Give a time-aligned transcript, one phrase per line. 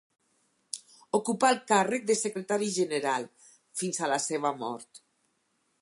[1.17, 3.29] Ocupà el càrrec de secretari general
[3.83, 5.05] fins a la seva mort.